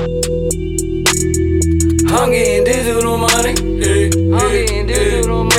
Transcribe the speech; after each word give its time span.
I'm 0.00 0.06
getting 2.30 2.64
digital 2.64 3.18
money. 3.18 3.52
Hey, 3.84 4.06
I'm 4.06 4.30
getting 4.32 4.86
digital 4.86 5.44
money. 5.44 5.58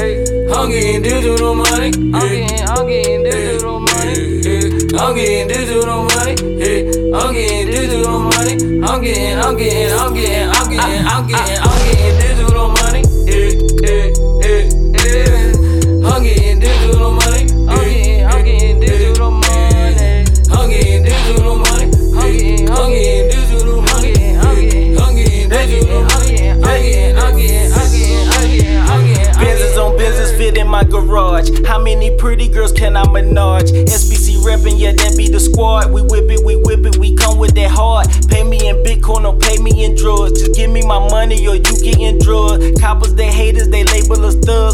Hey, 0.00 0.24
I'm 0.50 0.70
getting 0.70 1.02
digital 1.02 1.54
money. 1.54 1.92
I'm 1.92 2.12
getting, 2.12 2.68
I'm 2.68 2.86
getting 2.88 3.22
digital 3.22 3.80
money. 3.80 4.96
I'm 4.98 5.14
getting 5.14 5.48
digital 5.48 6.04
money. 6.04 6.34
Hey, 6.58 6.88
I'm 7.12 7.34
getting 7.34 7.66
digital 7.66 8.18
money. 8.20 8.54
I'm 8.82 9.02
getting, 9.02 9.38
I'm 9.38 9.56
getting, 9.58 9.92
I'm 9.92 10.14
getting, 10.14 10.48
I'm 10.48 10.70
getting, 10.70 11.06
I'm 11.06 11.26
getting, 11.26 11.58
I'm 11.58 11.78
getting 11.84 12.31
my 30.82 30.90
garage. 30.90 31.48
How 31.66 31.78
many 31.78 32.16
pretty 32.16 32.48
girls 32.48 32.72
can 32.72 32.96
I 32.96 33.08
menage? 33.10 33.70
SBC 33.70 34.42
reppin', 34.42 34.78
yeah, 34.78 34.92
that 34.92 35.16
be 35.16 35.28
the 35.28 35.40
squad. 35.40 35.90
We 35.90 36.02
whip 36.02 36.30
it, 36.30 36.44
we 36.44 36.56
whip 36.56 36.84
it, 36.86 36.96
we 36.96 37.14
come 37.14 37.38
with 37.38 37.54
that 37.54 37.70
hard. 37.70 38.08
Pay 38.28 38.44
me 38.44 38.68
in 38.68 38.76
Bitcoin 38.82 39.24
or 39.26 39.38
pay 39.38 39.58
me 39.58 39.84
in 39.84 39.94
drugs. 39.94 40.40
Just 40.40 40.54
give 40.54 40.70
me 40.70 40.84
my 40.84 40.98
money 40.98 41.46
or 41.46 41.56
you 41.56 41.62
gettin' 41.62 42.18
drugs. 42.18 42.80
Coppers, 42.80 43.14
they 43.14 43.30
haters, 43.30 43.68
they. 43.68 43.91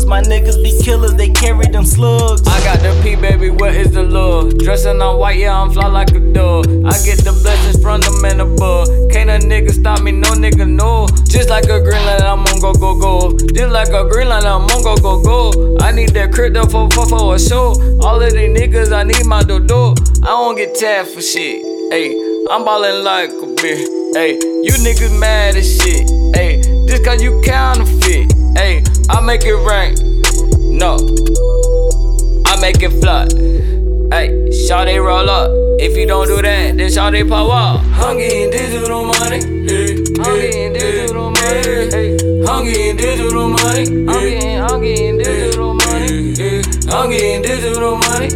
My 0.08 0.22
niggas 0.22 0.62
be 0.62 0.72
killers, 0.82 1.12
they 1.16 1.28
carry 1.28 1.66
them 1.66 1.84
slugs. 1.84 2.40
I 2.48 2.64
got 2.64 2.80
the 2.80 2.98
P, 3.02 3.14
baby, 3.14 3.50
what 3.50 3.74
is 3.74 3.92
the 3.92 4.02
love? 4.02 4.56
Dressing 4.56 5.02
on 5.02 5.18
white, 5.18 5.36
yeah, 5.36 5.60
I'm 5.60 5.70
fly 5.70 5.86
like 5.86 6.12
a 6.12 6.20
dove. 6.20 6.64
I 6.64 6.96
get 7.04 7.18
the 7.28 7.38
blessings 7.42 7.82
from 7.82 8.00
them 8.00 8.24
and 8.24 8.40
above. 8.40 8.88
Can't 9.12 9.28
a 9.28 9.36
nigga 9.46 9.70
stop 9.70 10.00
me, 10.00 10.12
no 10.12 10.30
nigga, 10.30 10.66
no. 10.66 11.06
Just 11.28 11.50
like 11.50 11.64
a 11.64 11.80
green 11.80 12.00
light, 12.06 12.22
I'm 12.22 12.40
on 12.40 12.58
go, 12.58 12.72
go, 12.72 12.98
go. 12.98 13.36
Just 13.52 13.70
like 13.70 13.90
a 13.90 14.08
green 14.08 14.30
light, 14.30 14.44
I'm 14.44 14.62
on 14.62 14.82
go, 14.82 14.96
go, 14.96 15.22
go. 15.22 15.76
I 15.82 15.92
need 15.92 16.14
that 16.14 16.32
crypto 16.32 16.64
for, 16.64 16.88
for, 16.90 17.06
for 17.06 17.34
a 17.34 17.38
show. 17.38 17.76
All 18.00 18.16
of 18.16 18.32
these 18.32 18.48
niggas, 18.48 18.96
I 18.96 19.02
need 19.02 19.26
my 19.26 19.42
dodo. 19.42 19.92
I 20.22 20.32
don't 20.32 20.56
get 20.56 20.74
tagged 20.74 21.10
for 21.10 21.20
shit. 21.20 21.60
Hey, 21.92 22.16
I'm 22.50 22.64
ballin' 22.64 23.04
like 23.04 23.28
a 23.28 23.48
bitch. 23.60 23.84
Hey, 24.14 24.32
you 24.64 24.72
niggas 24.72 25.20
mad 25.20 25.54
as 25.54 25.68
shit. 25.68 26.08
Hey, 26.34 26.62
just 26.88 27.04
cause 27.04 27.22
you 27.22 27.42
counterfeit. 27.44 28.32
Hey, 28.56 28.82
I 29.10 29.20
make 29.20 29.42
it 29.44 29.54
rain. 29.54 29.94
No, 30.78 30.96
I 32.46 32.60
make 32.60 32.82
it 32.82 32.90
fly. 33.00 33.24
Hey, 34.12 34.28
Shawty 34.50 35.02
roll 35.02 35.28
up. 35.28 35.50
If 35.80 35.96
you 35.96 36.06
don't 36.06 36.26
do 36.26 36.42
that, 36.42 36.76
then 36.76 36.88
Shawty 36.90 37.28
pop 37.28 37.50
up. 37.50 37.84
I'm 37.98 38.18
getting 38.18 38.50
digital 38.50 39.04
money. 39.04 39.40
I'm 39.40 39.64
getting 40.24 40.72
digital 40.72 41.30
money. 41.30 42.16
I'm 42.48 42.64
getting 42.64 42.96
digital 42.96 43.48
money. 43.48 43.86
I'm 43.86 44.06
getting, 44.06 44.60
I'm 44.60 44.80
getting 44.82 45.18
digital 45.18 45.74
money. 45.74 46.34
I'm 46.90 47.10
getting 47.10 47.42
digital 47.42 47.96
money. 47.96 48.28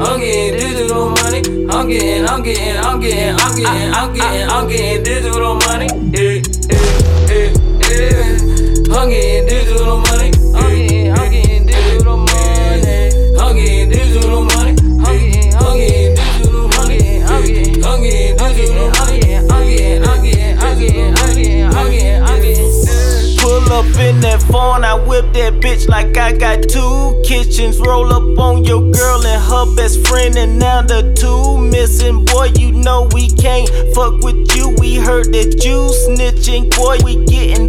I'm 0.00 0.20
getting 0.20 0.58
digital 0.58 1.10
money. 1.10 1.42
I'm 1.70 1.88
getting, 1.88 2.26
I'm 2.26 2.42
getting, 2.42 2.76
I'm 2.76 3.00
getting, 3.00 3.34
I'm 3.34 3.56
getting, 3.56 3.92
I'm 3.92 4.14
getting, 4.14 4.48
I'm 4.48 4.68
getting 4.68 5.02
digital 5.02 5.54
money. 5.54 5.88
Hey, 6.16 6.42
hey, 6.68 7.20
hey, 7.28 7.54
hey. 7.82 8.49
I'm 8.92 9.08
getting 9.08 9.46
digital 9.46 9.98
money. 9.98 10.30
I'm 10.54 10.74
getting, 10.74 11.12
I'm 11.12 11.30
getting 11.30 11.66
digital 11.66 12.16
money. 12.16 12.28
I'm 13.38 13.56
getting 13.56 13.88
digital 13.90 14.44
money. 14.44 14.70
I'm 14.70 15.18
getting, 15.18 15.54
I'm 15.54 15.76
getting 15.78 16.14
digital 16.16 16.68
money. 16.68 17.22
I'm 17.22 17.42
getting, 17.42 17.84
I'm 17.84 18.02
getting 18.02 18.36
digital 18.36 18.86
I'm 18.86 18.92
money. 18.98 19.20
getting, 19.20 19.50
I'm 19.50 19.64
getting, 19.66 20.04
I'm 20.04 20.22
getting, 20.22 20.58
I'm 20.58 20.78
getting, 20.78 21.16
I'm 21.16 21.34
getting, 21.36 21.64
I'm 21.66 21.90
getting, 21.90 22.22
I'm 22.22 22.42
getting. 22.42 23.38
Pull 23.38 23.72
up 23.72 23.86
in 23.98 24.20
that 24.20 24.42
phone, 24.50 24.84
I 24.84 24.94
whip 24.94 25.32
that 25.34 25.54
bitch 25.54 25.88
like 25.88 26.16
I 26.16 26.36
got 26.36 26.68
two 26.68 27.22
kitchens. 27.24 27.78
Roll 27.78 28.12
up 28.12 28.38
on 28.38 28.64
your 28.64 28.90
girl 28.90 29.24
and 29.24 29.42
her 29.42 29.76
best 29.76 30.06
friend, 30.06 30.36
and 30.36 30.58
now 30.58 30.82
the 30.82 31.14
two 31.14 31.58
missing. 31.58 32.24
Boy, 32.24 32.50
you 32.58 32.72
know 32.72 33.08
we 33.12 33.30
can't 33.30 33.68
fuck 33.94 34.20
with 34.22 34.54
you. 34.56 34.74
We 34.78 34.96
heard 34.96 35.32
that 35.32 35.64
you 35.64 35.90
snitching. 36.04 36.70
Boy, 36.76 36.98
we 37.04 37.24
getting 37.26 37.59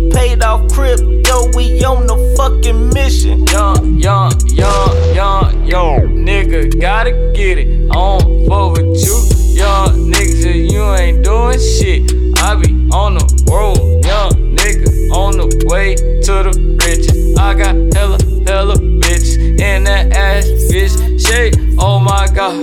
off 0.52 0.70
crypto. 0.74 1.48
We 1.56 1.84
on 1.86 2.08
the 2.08 2.18
fucking 2.36 2.90
mission. 2.94 3.48
Young, 3.48 3.98
young, 3.98 4.34
young, 4.50 5.16
young, 5.16 5.66
young 5.66 6.02
nigga, 6.28 6.80
gotta 6.80 7.12
get 7.34 7.58
it 7.58 7.90
on 7.92 8.20
fuck 8.48 8.74
with 8.74 9.00
you. 9.00 9.16
Young 9.56 10.12
niggas, 10.12 10.44
if 10.46 10.72
you 10.72 10.84
ain't 10.96 11.24
doing 11.24 11.60
shit. 11.60 12.02
I 12.38 12.56
be 12.56 12.72
on 12.92 13.16
the 13.16 13.26
road, 13.50 14.04
young 14.04 14.32
nigga, 14.58 14.90
on 15.16 15.38
the 15.38 15.48
way 15.72 15.96
to 15.96 16.34
the 16.46 16.54
riches. 16.84 17.38
I 17.38 17.54
got 17.54 17.76
hella, 17.96 18.18
hella 18.46 18.76
bitches 18.76 19.38
in 19.38 19.86
that 19.86 20.12
ass 20.12 20.46
bitch 20.70 20.96
shape. 21.26 21.56
Oh 21.80 22.00
my 22.00 22.28
god, 22.28 22.60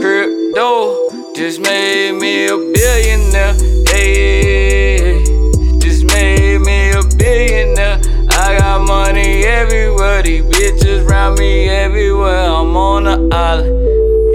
crypto 0.00 1.34
just 1.34 1.60
made 1.60 2.12
me 2.12 2.46
a 2.46 2.56
billionaire. 2.56 3.54
Hey, 3.88 4.45
everywhere, 9.56 10.22
these 10.22 10.44
bitches 10.44 11.08
round 11.08 11.38
me 11.38 11.66
everywhere. 11.68 12.44
I'm 12.44 12.76
on 12.76 13.04
the 13.04 13.16
island. 13.34 13.72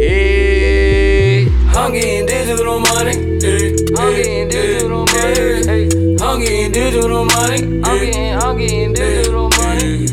Yeah. 0.02 1.46
I'm 1.78 1.94
getting 1.94 2.26
digital 2.26 2.80
money. 2.80 3.16
Hey, 3.40 3.76
I'm 4.00 4.16
getting 4.18 4.48
digital 4.50 5.06
money. 5.06 5.62
Hey, 5.70 5.84
I'm 6.26 6.40
getting 6.42 6.72
digital 6.72 7.26
money. 7.26 7.59
I'm 7.84 8.00
getting, 8.00 8.34
I'm 8.42 8.58
getting 8.58 8.94
digital 8.94 9.50
money. 9.58 10.08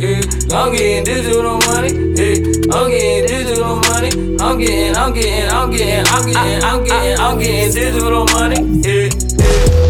I'm 0.53 0.73
getting 0.77 1.05
digital 1.05 1.59
money. 1.69 1.93
Hey, 2.19 2.37
I'm 2.71 2.91
getting 2.91 3.27
digital 3.27 3.77
money. 3.89 4.11
I'm 4.41 4.59
getting, 4.59 4.95
I'm 4.95 5.13
getting, 5.15 5.49
I'm 5.49 5.71
getting, 5.71 6.05
I'm 6.07 6.27
getting, 6.27 6.65
I'm 6.65 6.85
getting, 6.85 7.19
I'm 7.19 7.39
getting 7.39 7.73
digital 7.73 8.25
money. 8.37 8.61
Hey, 8.85 9.09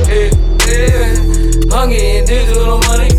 hey, 0.06 0.31
hey, 0.62 0.91
hey. 0.95 1.11
I'm 1.75 1.91
getting 1.91 2.25
digital 2.25 2.79
money. 2.87 3.18